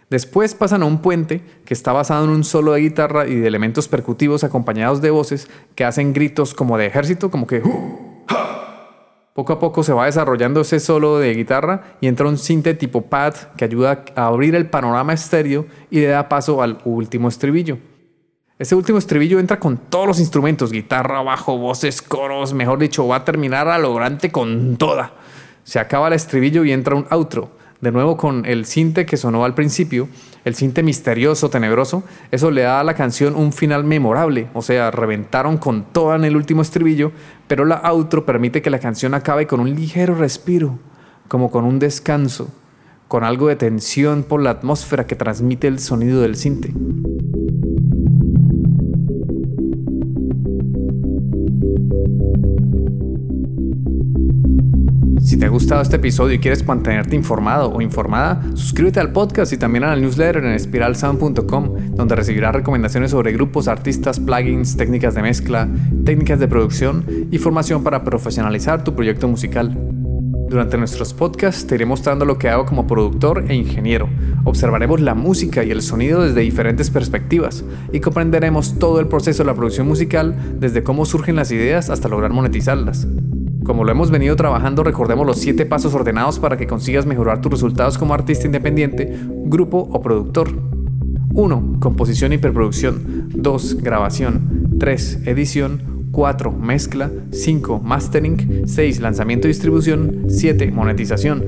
Después 0.10 0.56
pasan 0.56 0.82
a 0.82 0.86
un 0.86 1.02
puente 1.02 1.42
que 1.66 1.74
está 1.74 1.92
basado 1.92 2.24
en 2.24 2.30
un 2.30 2.46
solo 2.46 2.72
de 2.72 2.80
guitarra 2.80 3.28
y 3.28 3.36
de 3.36 3.46
elementos 3.46 3.90
percutivos 3.90 4.46
acompañados 4.46 5.02
de 5.02 5.10
voces 5.10 5.50
que 5.76 5.84
hacen 5.84 6.14
gritos 6.14 6.54
como 6.54 6.78
de 6.78 6.86
ejército, 6.86 7.30
como 7.30 7.46
que 7.46 7.62
poco 9.34 9.52
a 9.52 9.60
poco 9.60 9.84
se 9.84 9.92
va 9.92 10.06
desarrollando 10.06 10.62
ese 10.62 10.80
solo 10.80 11.20
de 11.20 11.34
guitarra 11.34 11.98
y 12.00 12.08
entra 12.08 12.30
un 12.30 12.38
sinte 12.38 12.74
tipo 12.74 13.02
pad 13.02 13.34
que 13.58 13.66
ayuda 13.66 14.06
a 14.16 14.28
abrir 14.28 14.56
el 14.56 14.70
panorama 14.70 15.12
estéreo 15.12 15.66
y 15.92 16.00
le 16.00 16.08
da 16.08 16.30
paso 16.30 16.62
al 16.62 16.78
último 16.86 17.28
estribillo. 17.28 17.80
Ese 18.64 18.76
último 18.76 18.98
estribillo 18.98 19.40
entra 19.40 19.60
con 19.60 19.76
todos 19.76 20.08
los 20.08 20.22
instrumentos, 20.22 20.72
guitarra, 20.72 21.22
bajo, 21.22 21.58
voces, 21.58 22.02
coros, 22.02 22.54
mejor 22.54 22.80
dicho, 22.80 23.06
va 23.06 23.18
a 23.18 23.26
terminar 23.26 23.68
a 23.68 23.78
logrante 23.78 24.32
con 24.32 24.78
toda. 24.78 25.16
Se 25.66 25.80
acaba 25.80 26.08
el 26.08 26.14
estribillo 26.14 26.64
y 26.64 26.72
entra 26.72 26.96
un 26.96 27.06
outro 27.10 27.52
de 27.82 27.92
nuevo 27.92 28.16
con 28.16 28.46
el 28.46 28.64
cinte 28.66 29.06
que 29.06 29.18
sonó 29.18 29.44
al 29.44 29.54
principio, 29.54 30.08
el 30.46 30.56
cinte 30.56 30.82
misterioso, 30.82 31.50
tenebroso, 31.50 32.04
eso 32.32 32.52
le 32.52 32.62
da 32.62 32.80
a 32.80 32.86
la 32.86 32.94
canción 32.94 33.36
un 33.36 33.52
final 33.52 33.84
memorable, 33.84 34.48
o 34.54 34.62
sea, 34.62 34.92
reventaron 34.92 35.58
con 35.58 35.84
toda 35.92 36.16
en 36.16 36.24
el 36.24 36.38
último 36.38 36.62
estribillo, 36.62 37.12
pero 37.50 37.66
la 37.66 37.82
outro 37.84 38.26
permite 38.26 38.62
que 38.62 38.70
la 38.70 38.80
canción 38.80 39.14
acabe 39.14 39.46
con 39.46 39.60
un 39.60 39.76
ligero 39.76 40.16
respiro, 40.16 40.80
como 41.28 41.52
con 41.52 41.66
un 41.66 41.80
descanso, 41.80 42.48
con 43.10 43.26
algo 43.26 43.50
de 43.50 43.58
tensión 43.58 44.24
por 44.24 44.42
la 44.42 44.52
atmósfera 44.52 45.06
que 45.06 45.18
transmite 45.18 45.68
el 45.68 45.80
sonido 45.80 46.22
del 46.22 46.38
cinte. 46.38 46.72
Si 55.24 55.38
te 55.38 55.46
ha 55.46 55.50
gustado 55.50 55.82
este 55.82 55.96
episodio 55.96 56.36
y 56.36 56.40
quieres 56.40 56.68
mantenerte 56.68 57.16
informado 57.16 57.72
o 57.72 57.82
informada, 57.82 58.44
suscríbete 58.56 59.00
al 59.00 59.14
podcast 59.14 59.54
y 59.54 59.58
también 59.58 59.86
al 59.86 60.02
newsletter 60.02 60.44
en 60.44 60.52
espiralsound.com, 60.52 61.96
donde 61.96 62.16
recibirás 62.16 62.54
recomendaciones 62.54 63.12
sobre 63.12 63.32
grupos, 63.32 63.70
artistas, 63.70 64.20
plugins, 64.20 64.76
técnicas 64.76 65.16
de 65.16 65.22
mezcla, 65.22 65.70
técnicas 66.04 66.40
de 66.40 66.50
producción 66.50 67.06
y 67.32 67.38
formación 67.38 67.84
para 67.84 68.04
profesionalizar 68.04 68.84
tu 68.84 68.96
proyecto 68.96 69.30
musical. 69.30 69.74
Durante 70.50 70.78
nuestros 70.78 71.14
podcasts 71.14 71.66
te 71.66 71.76
iré 71.76 71.86
mostrando 71.86 72.26
lo 72.26 72.38
que 72.38 72.50
hago 72.50 72.66
como 72.66 72.86
productor 72.86 73.46
e 73.48 73.56
ingeniero. 73.56 74.10
Observaremos 74.44 75.00
la 75.00 75.16
música 75.16 75.64
y 75.64 75.72
el 75.72 75.82
sonido 75.82 76.22
desde 76.22 76.42
diferentes 76.42 76.90
perspectivas 76.90 77.64
y 77.94 78.02
comprenderemos 78.02 78.78
todo 78.78 79.00
el 79.00 79.08
proceso 79.08 79.44
de 79.44 79.48
la 79.48 79.56
producción 79.56 79.88
musical 79.88 80.36
desde 80.60 80.84
cómo 80.84 81.06
surgen 81.06 81.38
las 81.38 81.50
ideas 81.52 81.90
hasta 81.90 82.10
lograr 82.10 82.34
monetizarlas. 82.34 83.08
Como 83.64 83.86
lo 83.86 83.92
hemos 83.92 84.12
venido 84.12 84.36
trabajando, 84.36 84.84
recordemos 84.84 85.26
los 85.26 85.40
7 85.40 85.66
pasos 85.66 85.94
ordenados 85.94 86.38
para 86.40 86.58
que 86.58 86.68
consigas 86.68 87.06
mejorar 87.06 87.40
tus 87.42 87.52
resultados 87.52 87.98
como 87.98 88.14
artista 88.14 88.46
independiente, 88.46 89.18
grupo 89.46 89.78
o 89.80 90.02
productor. 90.02 90.50
1. 91.34 91.78
Composición 91.80 92.34
y 92.34 92.38
preproducción. 92.38 93.30
2. 93.34 93.82
Grabación. 93.82 94.76
3. 94.80 95.22
Edición. 95.26 96.10
4. 96.12 96.52
Mezcla. 96.52 97.10
5. 97.32 97.80
Mastering. 97.80 98.64
6. 98.68 99.00
Lanzamiento 99.00 99.48
y 99.48 99.52
distribución. 99.52 100.26
7. 100.28 100.70
Monetización. 100.72 101.44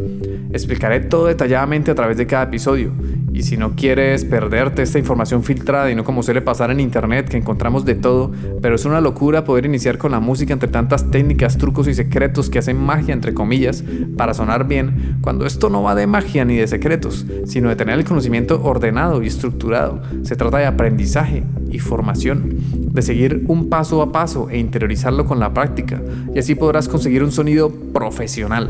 Explicaré 0.54 1.02
todo 1.02 1.28
detalladamente 1.28 1.92
a 1.92 1.96
través 1.96 2.16
de 2.16 2.28
cada 2.28 2.46
episodio. 2.46 2.94
Y 3.36 3.44
si 3.44 3.58
no 3.58 3.76
quieres 3.76 4.24
perderte 4.24 4.82
esta 4.82 4.98
información 4.98 5.44
filtrada 5.44 5.92
y 5.92 5.96
no 5.96 6.06
como 6.06 6.24
suele 6.24 6.42
pasar 6.42 6.72
en 6.72 6.80
internet 6.80 7.28
que 7.28 7.36
encontramos 7.36 7.84
de 7.84 7.94
todo, 7.94 8.32
pero 8.62 8.76
es 8.76 8.86
una 8.86 9.02
locura 9.02 9.44
poder 9.44 9.66
iniciar 9.66 9.98
con 9.98 10.14
la 10.14 10.22
música 10.22 10.54
entre 10.54 10.70
tantas 10.70 11.12
técnicas, 11.12 11.58
trucos 11.58 11.90
y 11.90 11.94
secretos 11.94 12.50
que 12.50 12.60
hacen 12.60 12.78
magia 12.78 13.14
entre 13.14 13.34
comillas 13.34 13.84
para 14.16 14.34
sonar 14.34 14.70
bien, 14.70 15.18
cuando 15.20 15.46
esto 15.46 15.70
no 15.70 15.84
va 15.84 15.96
de 15.96 16.08
magia 16.08 16.46
ni 16.46 16.56
de 16.56 16.66
secretos, 16.66 17.26
sino 17.46 17.68
de 17.68 17.76
tener 17.76 18.00
el 18.00 18.06
conocimiento 18.06 18.64
ordenado 18.64 19.22
y 19.22 19.28
estructurado. 19.28 20.02
Se 20.24 20.38
trata 20.38 20.60
de 20.60 20.68
aprendizaje 20.68 21.44
y 21.70 21.80
formación, 21.80 22.56
de 22.72 23.02
seguir 23.02 23.44
un 23.50 23.68
paso 23.68 24.02
a 24.02 24.14
paso 24.14 24.50
e 24.50 24.60
interiorizarlo 24.60 25.26
con 25.26 25.42
la 25.42 25.54
práctica, 25.54 26.02
y 26.34 26.40
así 26.40 26.56
podrás 26.56 26.88
conseguir 26.88 27.22
un 27.22 27.34
sonido 27.34 27.70
profesional 27.70 28.70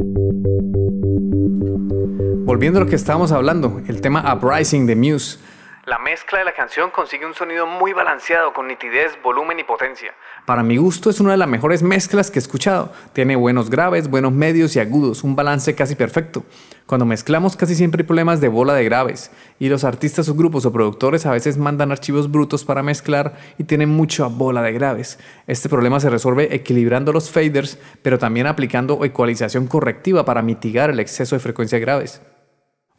Volviendo 2.61 2.79
a 2.79 2.83
lo 2.83 2.89
que 2.91 2.95
estábamos 2.95 3.31
hablando, 3.31 3.81
el 3.87 4.01
tema 4.01 4.35
Uprising 4.35 4.85
de 4.85 4.95
Muse. 4.95 5.39
La 5.85 5.97
mezcla 5.97 6.37
de 6.37 6.45
la 6.45 6.53
canción 6.53 6.91
consigue 6.91 7.25
un 7.25 7.33
sonido 7.33 7.65
muy 7.65 7.91
balanceado 7.91 8.53
con 8.53 8.67
nitidez, 8.67 9.17
volumen 9.23 9.59
y 9.59 9.63
potencia. 9.63 10.13
Para 10.45 10.61
mi 10.61 10.77
gusto 10.77 11.09
es 11.09 11.19
una 11.19 11.31
de 11.31 11.37
las 11.37 11.47
mejores 11.47 11.81
mezclas 11.81 12.29
que 12.29 12.37
he 12.37 12.39
escuchado. 12.39 12.93
Tiene 13.13 13.35
buenos 13.35 13.71
graves, 13.71 14.11
buenos 14.11 14.31
medios 14.31 14.75
y 14.75 14.79
agudos, 14.79 15.23
un 15.23 15.35
balance 15.35 15.73
casi 15.73 15.95
perfecto. 15.95 16.43
Cuando 16.85 17.03
mezclamos 17.03 17.57
casi 17.57 17.73
siempre 17.73 18.03
hay 18.03 18.05
problemas 18.05 18.41
de 18.41 18.47
bola 18.49 18.75
de 18.75 18.83
graves 18.83 19.31
y 19.57 19.67
los 19.67 19.83
artistas 19.83 20.29
o 20.29 20.35
grupos 20.35 20.63
o 20.67 20.71
productores 20.71 21.25
a 21.25 21.31
veces 21.31 21.57
mandan 21.57 21.91
archivos 21.91 22.29
brutos 22.29 22.63
para 22.63 22.83
mezclar 22.83 23.39
y 23.57 23.63
tienen 23.63 23.89
mucha 23.89 24.27
bola 24.27 24.61
de 24.61 24.73
graves. 24.73 25.17
Este 25.47 25.67
problema 25.67 25.99
se 25.99 26.11
resuelve 26.11 26.53
equilibrando 26.53 27.11
los 27.11 27.31
faders, 27.31 27.79
pero 28.03 28.19
también 28.19 28.45
aplicando 28.45 29.03
ecualización 29.03 29.65
correctiva 29.65 30.25
para 30.25 30.43
mitigar 30.43 30.91
el 30.91 30.99
exceso 30.99 31.35
de 31.35 31.39
frecuencia 31.39 31.79
graves. 31.79 32.21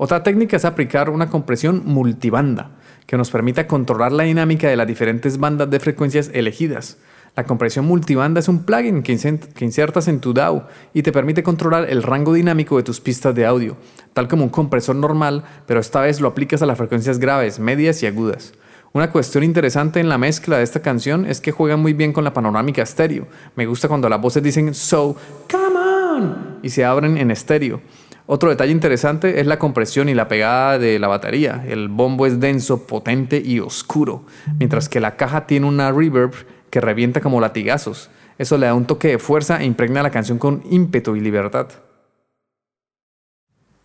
Otra 0.04 0.24
técnica 0.24 0.56
es 0.56 0.64
aplicar 0.64 1.10
una 1.10 1.30
compresión 1.30 1.82
multibanda, 1.84 2.72
que 3.06 3.16
nos 3.16 3.30
permita 3.30 3.68
controlar 3.68 4.10
la 4.10 4.24
dinámica 4.24 4.68
de 4.68 4.74
las 4.74 4.88
diferentes 4.88 5.38
bandas 5.38 5.70
de 5.70 5.78
frecuencias 5.78 6.28
elegidas. 6.34 6.96
La 7.36 7.44
compresión 7.44 7.84
multibanda 7.84 8.40
es 8.40 8.48
un 8.48 8.64
plugin 8.64 9.04
que, 9.04 9.12
insertas 9.60 10.08
en 10.08 10.18
tu 10.18 10.34
DAW 10.34 10.64
y 10.92 11.04
te 11.04 11.12
permite 11.12 11.44
controlar 11.44 11.88
el 11.88 12.02
rango 12.02 12.32
dinámico 12.32 12.76
de 12.76 12.82
tus 12.82 12.98
pistas 12.98 13.32
de 13.36 13.46
audio, 13.46 13.76
tal 14.12 14.26
como 14.26 14.42
un 14.42 14.50
compresor 14.50 14.96
normal, 14.96 15.44
pero 15.68 15.78
esta 15.78 16.00
vez 16.00 16.20
lo 16.20 16.26
aplicas 16.26 16.62
a 16.62 16.66
las 16.66 16.78
frecuencias 16.78 17.20
graves, 17.20 17.60
medias 17.60 18.02
y 18.02 18.08
agudas. 18.08 18.54
Una 18.92 19.12
cuestión 19.12 19.44
interesante 19.44 20.00
en 20.00 20.08
la 20.08 20.18
mezcla 20.18 20.58
de 20.58 20.64
esta 20.64 20.82
canción 20.82 21.26
es 21.26 21.40
que 21.40 21.52
juega 21.52 21.76
muy 21.76 21.92
bien 21.92 22.12
con 22.12 22.24
la 22.24 22.34
panorámica 22.34 22.82
estéreo. 22.82 23.28
Me 23.54 23.66
gusta 23.66 23.86
cuando 23.86 24.08
las 24.08 24.20
voces 24.20 24.42
dicen 24.42 24.74
so, 24.74 25.14
come 25.48 25.78
on, 25.78 26.58
y 26.60 26.70
se 26.70 26.84
abren 26.84 27.18
en 27.18 27.30
estéreo. 27.30 27.80
Otro 28.26 28.50
detalle 28.50 28.72
interesante 28.72 29.40
es 29.40 29.46
la 29.46 29.58
compresión 29.58 30.08
y 30.08 30.14
la 30.14 30.28
pegada 30.28 30.78
de 30.78 30.98
la 30.98 31.08
batería. 31.08 31.64
El 31.66 31.88
bombo 31.88 32.26
es 32.26 32.38
denso, 32.38 32.86
potente 32.86 33.42
y 33.44 33.58
oscuro, 33.58 34.24
mientras 34.58 34.88
que 34.88 35.00
la 35.00 35.16
caja 35.16 35.46
tiene 35.46 35.66
una 35.66 35.90
reverb 35.90 36.32
que 36.70 36.80
revienta 36.80 37.20
como 37.20 37.40
latigazos. 37.40 38.10
Eso 38.38 38.58
le 38.58 38.66
da 38.66 38.74
un 38.74 38.86
toque 38.86 39.08
de 39.08 39.18
fuerza 39.18 39.60
e 39.60 39.66
impregna 39.66 40.02
la 40.02 40.10
canción 40.10 40.38
con 40.38 40.62
ímpetu 40.70 41.16
y 41.16 41.20
libertad. 41.20 41.68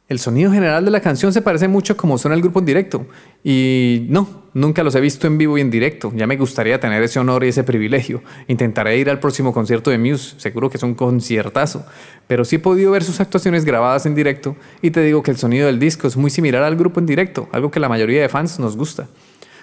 El 0.09 0.19
sonido 0.19 0.53
general 0.53 0.85
de 0.85 0.91
la 0.91 1.01
canción 1.01 1.33
se 1.33 1.41
parece 1.41 1.67
mucho 1.67 1.97
como 1.97 2.17
suena 2.17 2.35
el 2.35 2.41
grupo 2.41 2.59
en 2.59 2.65
directo. 2.65 3.07
Y 3.43 4.05
no, 4.07 4.43
nunca 4.53 4.81
los 4.81 4.95
he 4.95 5.01
visto 5.01 5.27
en 5.27 5.37
vivo 5.37 5.57
y 5.57 5.61
en 5.61 5.69
directo. 5.69 6.13
Ya 6.15 6.25
me 6.27 6.37
gustaría 6.37 6.79
tener 6.79 7.03
ese 7.03 7.19
honor 7.19 7.43
y 7.43 7.49
ese 7.49 7.65
privilegio. 7.65 8.23
Intentaré 8.47 8.97
ir 8.97 9.09
al 9.09 9.19
próximo 9.19 9.51
concierto 9.51 9.89
de 9.89 9.97
Muse, 9.97 10.35
seguro 10.39 10.69
que 10.69 10.77
es 10.77 10.83
un 10.83 10.95
conciertazo. 10.95 11.85
Pero 12.25 12.45
sí 12.45 12.55
he 12.55 12.59
podido 12.59 12.91
ver 12.91 13.03
sus 13.03 13.19
actuaciones 13.19 13.65
grabadas 13.65 14.05
en 14.05 14.15
directo 14.15 14.55
y 14.81 14.91
te 14.91 15.01
digo 15.01 15.23
que 15.23 15.31
el 15.31 15.37
sonido 15.37 15.65
del 15.65 15.77
disco 15.77 16.07
es 16.07 16.15
muy 16.15 16.29
similar 16.29 16.63
al 16.63 16.77
grupo 16.77 17.01
en 17.01 17.05
directo, 17.05 17.49
algo 17.51 17.69
que 17.69 17.81
la 17.81 17.89
mayoría 17.89 18.21
de 18.21 18.29
fans 18.29 18.59
nos 18.59 18.77
gusta. 18.77 19.09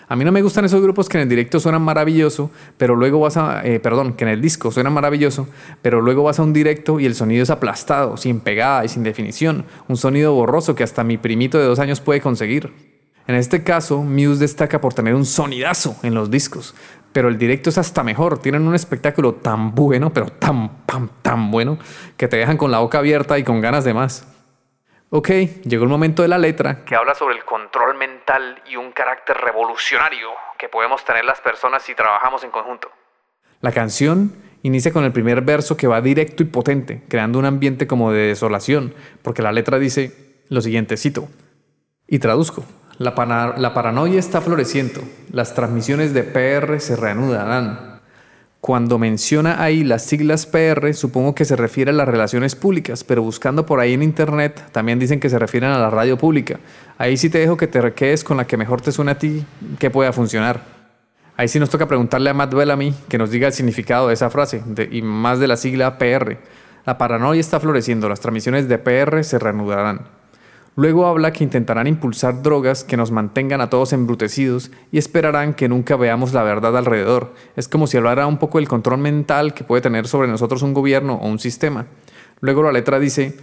A 0.09 0.17
mí 0.17 0.25
no 0.25 0.33
me 0.33 0.43
gustan 0.43 0.65
esos 0.65 0.83
grupos 0.83 1.09
que 1.09 1.17
en 1.17 1.23
el 1.23 1.29
directo 1.29 1.61
suenan 1.61 1.83
maravilloso, 1.83 2.51
pero 2.77 2.95
luego 2.95 3.21
vas 3.21 3.37
a, 3.37 3.65
eh, 3.65 3.81
perdón, 3.81 4.13
que 4.15 4.25
en 4.25 4.31
el 4.31 4.41
disco 4.43 4.71
suenan 4.71 4.93
maravilloso, 4.93 5.49
pero 5.81 6.01
luego 6.01 6.23
vas 6.23 6.39
a 6.39 6.43
un 6.43 6.53
directo 6.53 7.01
y 7.01 7.07
el 7.07 7.15
sonido 7.15 7.43
es 7.43 7.51
aplastado, 7.51 8.17
sin 8.17 8.41
pegada 8.41 8.85
y 8.85 8.89
sin 8.89 9.03
definición, 9.03 9.65
un 9.89 9.97
sonido 9.97 10.35
borroso 10.35 10.75
que 10.75 10.83
hasta 10.83 11.05
mi 11.05 11.17
primito 11.17 11.59
de 11.59 11.65
dos 11.65 11.79
años 11.79 12.01
puede 12.01 12.21
conseguir. 12.21 12.73
En 13.27 13.35
este 13.37 13.63
caso, 13.63 14.03
Muse 14.03 14.41
destaca 14.41 14.81
por 14.83 14.93
tener 14.93 15.15
un 15.15 15.25
sonidazo 15.25 15.97
en 16.03 16.13
los 16.13 16.31
discos, 16.31 16.75
pero 17.15 17.29
el 17.29 17.39
directo 17.39 17.71
es 17.71 17.79
hasta 17.79 18.03
mejor, 18.03 18.39
tienen 18.39 18.69
un 18.69 18.75
espectáculo 18.75 19.35
tan 19.35 19.75
bueno, 19.75 20.13
pero 20.13 20.27
tan, 20.27 20.85
tan, 20.85 21.09
tan 21.23 21.51
bueno, 21.51 21.79
que 22.19 22.29
te 22.29 22.37
dejan 22.37 22.59
con 22.59 22.71
la 22.71 22.81
boca 22.81 22.99
abierta 22.99 23.39
y 23.39 23.45
con 23.45 23.63
ganas 23.63 23.85
de 23.85 23.95
más. 23.95 24.27
Ok, 25.17 25.29
llegó 25.63 25.85
el 25.85 25.91
momento 25.91 26.23
de 26.23 26.29
la 26.29 26.39
letra 26.39 26.85
que 26.85 26.97
habla 26.97 27.15
sobre 27.15 27.37
el 27.37 27.45
control 27.45 27.97
mental 27.97 28.61
y 28.69 28.75
un 28.75 28.91
carácter 28.91 29.37
revolucionario 29.37 30.31
que 30.59 30.69
podemos 30.69 31.05
tener 31.05 31.25
las 31.25 31.41
personas 31.41 31.85
si 31.85 31.95
trabajamos 31.95 32.43
en 32.43 32.51
conjunto. 32.51 32.91
La 33.61 33.71
canción 33.71 34.35
inicia 34.65 34.93
con 34.93 35.05
el 35.05 35.13
primer 35.13 35.43
verso 35.43 35.77
que 35.77 35.87
va 35.87 36.01
directo 36.01 36.43
y 36.43 36.47
potente, 36.47 37.05
creando 37.09 37.39
un 37.39 37.45
ambiente 37.45 37.87
como 37.87 38.11
de 38.11 38.27
desolación, 38.27 38.93
porque 39.23 39.41
la 39.41 39.53
letra 39.53 39.79
dice 39.79 40.43
lo 40.49 40.61
siguiente, 40.61 40.97
cito, 40.97 41.29
y 42.09 42.19
traduzco, 42.19 42.65
la, 42.99 43.55
la 43.57 43.73
paranoia 43.73 44.19
está 44.19 44.41
floreciendo, 44.41 45.01
las 45.31 45.55
transmisiones 45.55 46.13
de 46.13 46.25
PR 46.25 46.81
se 46.81 46.97
reanudarán, 46.97 47.94
cuando 48.65 48.99
menciona 48.99 49.63
ahí 49.63 49.85
las 49.85 50.07
siglas 50.07 50.47
PR, 50.47 50.95
supongo 50.95 51.35
que 51.35 51.45
se 51.45 51.55
refiere 51.55 51.91
a 51.91 51.95
las 51.95 52.09
relaciones 52.09 52.57
públicas, 52.57 53.05
pero 53.05 53.23
buscando 53.23 53.67
por 53.67 53.79
ahí 53.79 53.93
en 53.93 54.03
internet 54.03 54.69
también 54.73 54.99
dicen 54.99 55.21
que 55.21 55.29
se 55.29 55.39
refieren 55.39 55.69
a 55.69 55.79
la 55.79 55.91
radio 55.91 56.17
pública. 56.17 56.59
Ahí 56.97 57.19
sí 57.19 57.29
te 57.29 57.41
dejo 57.41 57.59
que 57.59 57.67
te 57.67 57.93
quedes 57.93 58.25
con 58.25 58.39
la 58.39 58.47
que 58.47 58.57
mejor 58.57 58.81
te 58.81 58.91
suena 58.91 59.13
a 59.13 59.19
ti 59.19 59.45
que 59.79 59.91
pueda 59.91 60.15
funcionar. 60.15 60.63
Ahí 61.37 61.47
sí 61.47 61.61
nos 61.61 61.69
toca 61.69 61.87
preguntarle 61.87 62.31
a 62.31 62.33
Matt 62.33 62.55
Bellamy 62.55 62.95
que 63.07 63.19
nos 63.19 63.31
diga 63.31 63.49
el 63.49 63.53
significado 63.53 64.09
de 64.09 64.15
esa 64.15 64.31
frase 64.31 64.63
y 64.91 65.03
más 65.03 65.41
de 65.41 65.49
la 65.49 65.59
sigla 65.59 65.99
PR. 65.99 66.39
La 66.87 66.97
paranoia 66.97 67.43
está 67.43 67.61
floreciendo, 67.61 68.09
las 68.09 68.21
transmisiones 68.21 68.67
de 68.67 68.79
PR 68.79 69.25
se 69.25 69.39
reanudarán. 69.39 70.07
Luego 70.77 71.07
habla 71.07 71.33
que 71.33 71.45
intentarán 71.45 71.87
impulsar 71.87 72.43
drogas 72.43 72.83
que 72.83 72.97
nos 72.97 73.13
mantengan 73.13 73.61
a 73.61 73.71
todos 73.71 73.93
embrutecidos 73.93 74.73
y 74.91 74.99
esperarán 74.99 75.55
que 75.55 75.69
nunca 75.69 75.95
veamos 75.97 76.33
la 76.33 76.43
verdad 76.43 76.77
alrededor. 76.77 77.35
Es 77.55 77.69
como 77.69 77.87
si 77.87 77.97
hablara 77.97 78.27
un 78.27 78.39
poco 78.39 78.59
del 78.59 78.67
control 78.67 78.99
mental 78.99 79.55
que 79.55 79.63
puede 79.63 79.83
tener 79.83 80.09
sobre 80.09 80.27
nosotros 80.27 80.63
un 80.63 80.75
gobierno 80.75 81.15
o 81.15 81.29
un 81.29 81.39
sistema. 81.39 81.87
Luego 82.41 82.65
la 82.65 82.73
letra 82.73 82.99
dice, 82.99 83.37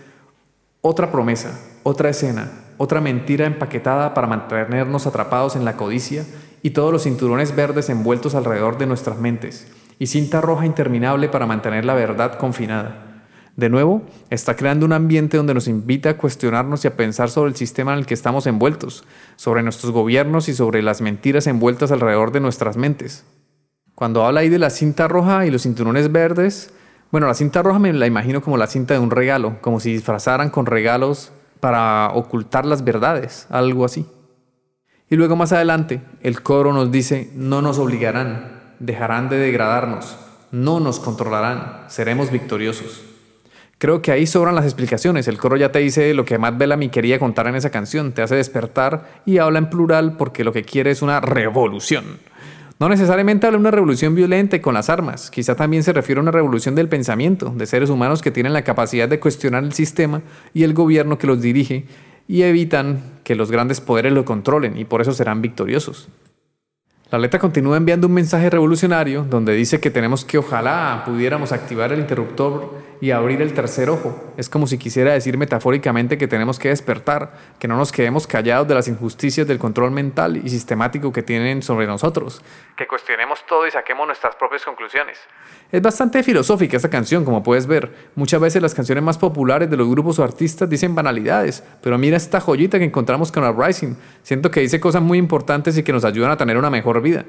otra 0.81 1.09
promesa, 1.09 1.57
otra 1.83 2.09
escena, 2.09 2.51
otra 2.77 2.99
mentira 2.99 3.45
empaquetada 3.45 4.13
para 4.13 4.27
mantenernos 4.27 5.07
atrapados 5.07 5.55
en 5.55 5.63
la 5.63 5.77
codicia 5.77 6.25
y 6.61 6.71
todos 6.71 6.91
los 6.91 7.03
cinturones 7.03 7.55
verdes 7.55 7.89
envueltos 7.89 8.35
alrededor 8.35 8.77
de 8.77 8.87
nuestras 8.87 9.17
mentes, 9.17 9.71
y 9.99 10.07
cinta 10.07 10.41
roja 10.41 10.65
interminable 10.65 11.29
para 11.29 11.45
mantener 11.45 11.85
la 11.85 11.93
verdad 11.93 12.37
confinada. 12.37 13.10
De 13.57 13.69
nuevo, 13.69 14.01
está 14.29 14.55
creando 14.55 14.85
un 14.85 14.93
ambiente 14.93 15.37
donde 15.37 15.53
nos 15.53 15.67
invita 15.67 16.11
a 16.11 16.17
cuestionarnos 16.17 16.83
y 16.83 16.87
a 16.87 16.95
pensar 16.95 17.29
sobre 17.29 17.49
el 17.49 17.55
sistema 17.57 17.93
en 17.93 17.99
el 17.99 18.05
que 18.05 18.13
estamos 18.13 18.47
envueltos, 18.47 19.03
sobre 19.35 19.61
nuestros 19.61 19.91
gobiernos 19.91 20.47
y 20.47 20.53
sobre 20.53 20.81
las 20.81 21.01
mentiras 21.01 21.47
envueltas 21.47 21.91
alrededor 21.91 22.31
de 22.31 22.39
nuestras 22.39 22.77
mentes. 22.77 23.25
Cuando 23.93 24.25
habla 24.25 24.39
ahí 24.39 24.49
de 24.49 24.57
la 24.57 24.69
cinta 24.69 25.07
roja 25.07 25.45
y 25.45 25.51
los 25.51 25.63
cinturones 25.63 26.11
verdes, 26.11 26.73
bueno, 27.11 27.27
la 27.27 27.33
cinta 27.33 27.61
roja 27.61 27.77
me 27.77 27.91
la 27.91 28.07
imagino 28.07 28.41
como 28.41 28.55
la 28.55 28.67
cinta 28.67 28.93
de 28.93 29.01
un 29.01 29.11
regalo, 29.11 29.57
como 29.59 29.81
si 29.81 29.91
disfrazaran 29.91 30.49
con 30.49 30.65
regalos 30.65 31.33
para 31.59 32.09
ocultar 32.13 32.65
las 32.65 32.85
verdades, 32.85 33.47
algo 33.49 33.83
así. 33.83 34.05
Y 35.09 35.17
luego 35.17 35.35
más 35.35 35.51
adelante, 35.51 36.01
el 36.21 36.41
coro 36.41 36.71
nos 36.71 36.89
dice, 36.89 37.29
no 37.35 37.61
nos 37.61 37.79
obligarán, 37.79 38.75
dejarán 38.79 39.27
de 39.27 39.37
degradarnos, 39.37 40.15
no 40.51 40.79
nos 40.79 41.01
controlarán, 41.01 41.83
seremos 41.89 42.31
victoriosos. 42.31 43.10
Creo 43.81 44.03
que 44.03 44.11
ahí 44.11 44.27
sobran 44.27 44.53
las 44.53 44.65
explicaciones. 44.65 45.27
El 45.27 45.39
coro 45.39 45.57
ya 45.57 45.71
te 45.71 45.79
dice 45.79 46.13
lo 46.13 46.23
que 46.23 46.37
Matt 46.37 46.59
Bellamy 46.59 46.89
quería 46.89 47.17
contar 47.17 47.47
en 47.47 47.55
esa 47.55 47.71
canción. 47.71 48.11
Te 48.11 48.21
hace 48.21 48.35
despertar 48.35 49.09
y 49.25 49.39
habla 49.39 49.57
en 49.57 49.71
plural 49.71 50.17
porque 50.17 50.43
lo 50.43 50.53
que 50.53 50.61
quiere 50.61 50.91
es 50.91 51.01
una 51.01 51.19
revolución. 51.19 52.19
No 52.79 52.89
necesariamente 52.89 53.47
habla 53.47 53.57
de 53.57 53.61
una 53.61 53.71
revolución 53.71 54.13
violenta 54.13 54.61
con 54.61 54.75
las 54.75 54.91
armas. 54.91 55.31
Quizá 55.31 55.55
también 55.55 55.81
se 55.81 55.93
refiere 55.93 56.19
a 56.19 56.21
una 56.21 56.29
revolución 56.29 56.75
del 56.75 56.89
pensamiento, 56.89 57.51
de 57.57 57.65
seres 57.65 57.89
humanos 57.89 58.21
que 58.21 58.29
tienen 58.29 58.53
la 58.53 58.63
capacidad 58.63 59.09
de 59.09 59.19
cuestionar 59.19 59.63
el 59.63 59.73
sistema 59.73 60.21
y 60.53 60.61
el 60.61 60.75
gobierno 60.75 61.17
que 61.17 61.25
los 61.25 61.41
dirige 61.41 61.85
y 62.27 62.43
evitan 62.43 63.01
que 63.23 63.33
los 63.33 63.49
grandes 63.49 63.81
poderes 63.81 64.13
lo 64.13 64.25
controlen 64.25 64.77
y 64.77 64.85
por 64.85 65.01
eso 65.01 65.11
serán 65.11 65.41
victoriosos. 65.41 66.07
La 67.11 67.17
letra 67.17 67.41
continúa 67.41 67.75
enviando 67.75 68.07
un 68.07 68.13
mensaje 68.13 68.49
revolucionario 68.49 69.25
donde 69.29 69.53
dice 69.53 69.81
que 69.81 69.91
tenemos 69.91 70.23
que 70.23 70.37
ojalá 70.37 71.03
pudiéramos 71.05 71.51
activar 71.51 71.91
el 71.91 71.99
interruptor 71.99 72.73
y 73.01 73.11
abrir 73.11 73.41
el 73.41 73.53
tercer 73.53 73.89
ojo. 73.89 74.31
Es 74.37 74.47
como 74.47 74.65
si 74.65 74.77
quisiera 74.77 75.11
decir 75.11 75.37
metafóricamente 75.37 76.17
que 76.17 76.27
tenemos 76.27 76.57
que 76.57 76.69
despertar, 76.69 77.33
que 77.59 77.67
no 77.67 77.75
nos 77.75 77.91
quedemos 77.91 78.27
callados 78.27 78.67
de 78.67 78.75
las 78.75 78.87
injusticias 78.87 79.45
del 79.45 79.57
control 79.57 79.91
mental 79.91 80.37
y 80.37 80.49
sistemático 80.49 81.11
que 81.11 81.23
tienen 81.23 81.63
sobre 81.63 81.87
nosotros. 81.87 82.41
Que 82.77 82.87
cuestionemos 82.87 83.43
todo 83.45 83.67
y 83.67 83.71
saquemos 83.71 84.07
nuestras 84.07 84.35
propias 84.35 84.63
conclusiones. 84.63 85.17
Es 85.71 85.81
bastante 85.81 86.21
filosófica 86.21 86.77
esta 86.77 86.89
canción, 86.89 87.25
como 87.25 87.41
puedes 87.43 87.65
ver. 87.65 88.11
Muchas 88.15 88.39
veces 88.39 88.61
las 88.61 88.75
canciones 88.75 89.03
más 89.03 89.17
populares 89.17 89.69
de 89.69 89.77
los 89.77 89.89
grupos 89.89 90.19
o 90.19 90.23
artistas 90.23 90.69
dicen 90.69 90.93
banalidades, 90.93 91.63
pero 91.81 91.97
mira 91.97 92.17
esta 92.17 92.39
joyita 92.39 92.77
que 92.77 92.85
encontramos 92.85 93.31
con 93.31 93.43
Uprising. 93.43 93.97
Siento 94.21 94.51
que 94.51 94.59
dice 94.59 94.79
cosas 94.79 95.01
muy 95.01 95.17
importantes 95.17 95.77
y 95.77 95.83
que 95.83 95.91
nos 95.91 96.05
ayudan 96.05 96.31
a 96.31 96.37
tener 96.37 96.57
una 96.57 96.69
mejor 96.69 97.00
vida. 97.01 97.25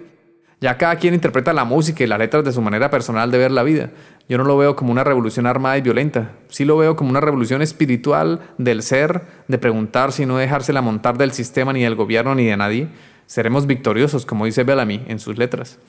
Ya 0.61 0.79
cada 0.79 0.95
quien 0.95 1.13
interpreta 1.13 1.53
la 1.53 1.65
música 1.65 2.05
y 2.05 2.07
las 2.07 2.21
letras 2.21 2.45
de 2.45 2.53
su 2.53 2.63
manera 2.63 2.89
personal 2.89 3.33
de 3.33 3.39
ver 3.39 3.51
la 3.51 3.65
vida. 3.65 3.91
Yo 4.29 4.39
no 4.39 4.45
lo 4.45 4.57
veo 4.57 4.77
como 4.77 4.93
una 4.93 5.03
revolución 5.03 5.47
armada 5.47 5.77
y 5.77 5.81
violenta. 5.81 6.37
Sí 6.49 6.65
lo 6.65 6.77
veo 6.77 6.95
como 6.95 7.11
una 7.11 7.21
revolución 7.21 7.63
espiritual 7.63 8.41
del 8.59 8.85
ser, 8.85 9.23
de 9.49 9.59
preguntar 9.59 10.13
si 10.13 10.25
no 10.25 10.37
dejársela 10.39 10.81
montar 10.81 11.19
del 11.19 11.33
sistema 11.33 11.73
ni 11.73 11.83
del 11.83 11.97
gobierno 11.97 12.37
ni 12.37 12.45
de 12.45 12.57
nadie. 12.57 12.89
Seremos 13.27 13.67
victoriosos, 13.67 14.25
como 14.25 14.45
dice 14.45 14.63
Bellamy 14.63 15.03
en 15.09 15.19
sus 15.19 15.37
letras. 15.37 15.81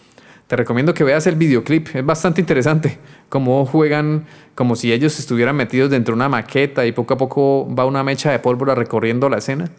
Te 0.47 0.55
recomiendo 0.55 0.95
que 0.95 1.03
veas 1.03 1.27
el 1.27 1.35
videoclip, 1.35 1.95
es 1.95 2.05
bastante 2.05 2.41
interesante. 2.41 2.97
Cómo 3.29 3.65
juegan 3.65 4.25
como 4.55 4.75
si 4.75 4.91
ellos 4.91 5.19
estuvieran 5.19 5.55
metidos 5.55 5.91
dentro 5.91 6.13
de 6.13 6.17
una 6.17 6.29
maqueta 6.29 6.85
y 6.85 6.91
poco 6.91 7.13
a 7.13 7.17
poco 7.17 7.73
va 7.73 7.85
una 7.85 8.03
mecha 8.03 8.31
de 8.31 8.39
pólvora 8.39 8.73
recorriendo 8.73 9.29
la 9.29 9.37
escena. 9.37 9.69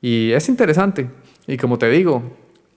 Y 0.00 0.30
es 0.30 0.48
interesante. 0.48 1.08
Y 1.46 1.56
como 1.56 1.78
te 1.78 1.90
digo, 1.90 2.22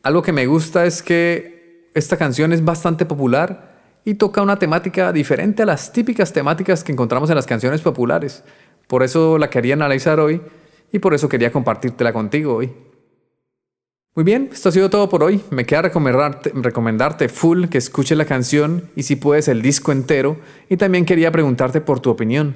algo 0.04 0.22
que 0.22 0.32
me 0.32 0.46
gusta 0.46 0.86
es 0.86 1.04
que 1.04 1.90
esta 1.94 2.18
canción 2.18 2.54
es 2.54 2.64
bastante 2.64 3.06
popular 3.06 3.70
y 4.06 4.16
toca 4.16 4.42
una 4.42 4.58
temática 4.58 5.12
diferente 5.12 5.64
a 5.64 5.66
las 5.66 5.92
típicas 5.92 6.32
temáticas 6.32 6.84
que 6.84 6.92
encontramos 6.92 7.30
en 7.30 7.36
las 7.36 7.46
canciones 7.46 7.82
populares. 7.82 8.44
Por 8.88 9.04
eso 9.04 9.38
la 9.38 9.50
quería 9.50 9.74
analizar 9.74 10.20
hoy 10.20 10.42
y 10.92 11.00
por 11.00 11.14
eso 11.14 11.30
quería 11.30 11.52
compartírtela 11.52 12.14
contigo 12.14 12.56
hoy. 12.56 12.72
Muy 14.16 14.24
bien, 14.24 14.50
esto 14.52 14.70
ha 14.70 14.72
sido 14.72 14.90
todo 14.90 15.08
por 15.08 15.24
hoy. 15.24 15.42
Me 15.52 15.66
queda 15.66 15.84
recomendarte, 15.84 17.30
full 17.30 17.66
que 17.66 17.78
escuches 17.78 18.18
la 18.18 18.26
canción 18.26 18.90
y 18.96 19.04
si 19.04 19.16
puedes 19.16 19.48
el 19.48 19.62
disco 19.62 19.92
entero. 19.92 20.38
Y 20.70 20.78
también 20.78 21.06
quería 21.06 21.32
preguntarte 21.32 21.80
por 21.80 22.00
tu 22.00 22.10
opinión. 22.10 22.56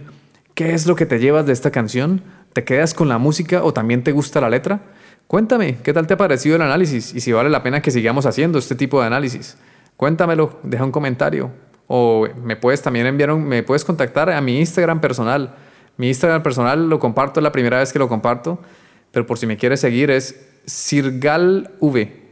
¿Qué 0.56 0.74
es 0.74 0.88
lo 0.88 0.96
que 0.96 1.06
te 1.06 1.20
llevas 1.20 1.46
de 1.46 1.54
esta 1.54 1.72
canción? 1.72 2.24
¿Te 2.54 2.64
quedas 2.64 2.94
con 2.94 3.08
la 3.10 3.18
música 3.18 3.64
o 3.64 3.74
también 3.74 4.04
te 4.04 4.12
gusta 4.12 4.42
la 4.42 4.50
letra? 4.50 4.82
Cuéntame, 5.28 5.78
¿qué 5.84 5.94
tal 5.94 6.06
te 6.06 6.14
ha 6.14 6.18
parecido 6.18 6.56
el 6.56 6.62
análisis 6.62 7.14
y 7.16 7.20
si 7.20 7.32
vale 7.32 7.50
la 7.50 7.64
pena 7.64 7.82
que 7.82 7.92
sigamos 7.92 8.26
haciendo 8.26 8.60
este 8.60 8.76
tipo 8.76 9.00
de 9.02 9.08
análisis? 9.08 9.58
Cuéntamelo, 9.98 10.60
deja 10.64 10.84
un 10.84 10.92
comentario 10.92 11.52
o 11.88 12.28
me 12.44 12.56
puedes 12.56 12.82
también 12.82 13.06
enviar 13.06 13.32
un, 13.32 13.44
me 13.44 13.64
puedes 13.64 13.86
contactar 13.86 14.30
a 14.30 14.42
mi 14.42 14.60
Instagram 14.60 15.02
personal. 15.02 15.56
Mi 15.98 16.08
Instagram 16.08 16.42
personal 16.42 16.90
lo 16.90 17.00
comparto, 17.00 17.40
es 17.40 17.44
la 17.44 17.52
primera 17.52 17.80
vez 17.80 17.94
que 17.94 18.00
lo 18.00 18.10
comparto, 18.10 18.60
pero 19.12 19.26
por 19.26 19.38
si 19.38 19.46
me 19.46 19.58
quieres 19.58 19.80
seguir 19.80 20.10
es 20.10 20.50
Sirgal 20.66 21.72
V. 21.80 22.24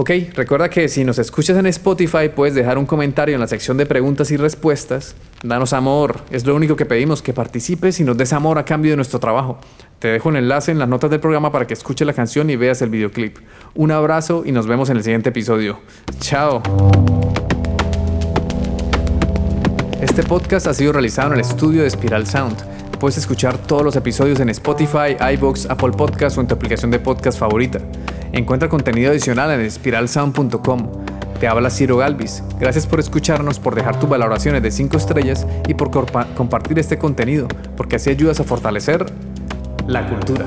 Ok, 0.00 0.12
recuerda 0.32 0.70
que 0.70 0.88
si 0.88 1.04
nos 1.04 1.18
escuchas 1.18 1.58
en 1.58 1.66
Spotify 1.66 2.30
puedes 2.34 2.54
dejar 2.54 2.78
un 2.78 2.86
comentario 2.86 3.34
en 3.34 3.40
la 3.42 3.46
sección 3.46 3.76
de 3.76 3.84
preguntas 3.84 4.30
y 4.30 4.38
respuestas. 4.38 5.14
Danos 5.42 5.74
amor, 5.74 6.22
es 6.30 6.46
lo 6.46 6.56
único 6.56 6.74
que 6.74 6.86
pedimos, 6.86 7.20
que 7.20 7.34
participes 7.34 8.00
y 8.00 8.04
nos 8.04 8.16
des 8.16 8.32
amor 8.32 8.58
a 8.58 8.64
cambio 8.64 8.92
de 8.92 8.96
nuestro 8.96 9.20
trabajo. 9.20 9.58
Te 9.98 10.08
dejo 10.08 10.30
un 10.30 10.36
enlace 10.36 10.72
en 10.72 10.78
las 10.78 10.88
notas 10.88 11.10
del 11.10 11.20
programa 11.20 11.52
para 11.52 11.66
que 11.66 11.74
escuches 11.74 12.06
la 12.06 12.14
canción 12.14 12.48
y 12.48 12.56
veas 12.56 12.80
el 12.80 12.88
videoclip. 12.88 13.36
Un 13.74 13.90
abrazo 13.90 14.42
y 14.46 14.52
nos 14.52 14.66
vemos 14.66 14.88
en 14.88 14.96
el 14.96 15.02
siguiente 15.02 15.28
episodio. 15.28 15.80
Chao. 16.18 16.62
Este 20.00 20.22
podcast 20.22 20.66
ha 20.66 20.72
sido 20.72 20.94
realizado 20.94 21.28
en 21.28 21.34
el 21.34 21.40
estudio 21.40 21.82
de 21.82 21.90
Spiral 21.90 22.26
Sound. 22.26 22.56
Puedes 22.98 23.18
escuchar 23.18 23.58
todos 23.58 23.82
los 23.82 23.96
episodios 23.96 24.40
en 24.40 24.48
Spotify, 24.48 25.18
iBox, 25.34 25.66
Apple 25.68 25.90
Podcasts 25.90 26.38
o 26.38 26.40
en 26.40 26.46
tu 26.46 26.54
aplicación 26.54 26.90
de 26.90 27.00
podcast 27.00 27.38
favorita. 27.38 27.80
Encuentra 28.32 28.68
contenido 28.68 29.10
adicional 29.10 29.50
en 29.50 29.60
espiralsound.com. 29.60 30.92
Te 31.40 31.48
habla 31.48 31.70
Ciro 31.70 31.96
Galvis. 31.96 32.42
Gracias 32.58 32.86
por 32.86 33.00
escucharnos, 33.00 33.58
por 33.58 33.74
dejar 33.74 33.98
tus 33.98 34.08
valoraciones 34.08 34.62
de 34.62 34.70
5 34.70 34.96
estrellas 34.96 35.46
y 35.66 35.74
por 35.74 35.90
compartir 36.34 36.78
este 36.78 36.98
contenido, 36.98 37.48
porque 37.76 37.96
así 37.96 38.10
ayudas 38.10 38.40
a 38.40 38.44
fortalecer 38.44 39.06
la 39.86 40.06
cultura. 40.06 40.46